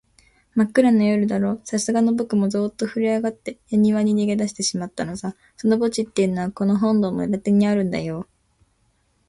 [0.55, 5.35] まっくらな夜だろう、さすがのぼくもゾーッとふるえあがって、やにわに逃げだしてしまったのさ。
[5.57, 8.25] その墓地っていうのは、この本堂の裏手にあるんだよ。